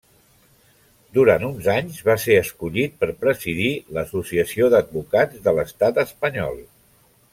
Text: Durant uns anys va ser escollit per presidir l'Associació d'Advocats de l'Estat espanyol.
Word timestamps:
Durant 1.17 1.43
uns 1.49 1.67
anys 1.73 1.99
va 2.07 2.15
ser 2.23 2.37
escollit 2.45 2.95
per 3.03 3.09
presidir 3.25 3.69
l'Associació 3.99 4.71
d'Advocats 4.75 5.45
de 5.49 5.55
l'Estat 5.59 6.01
espanyol. 6.07 6.59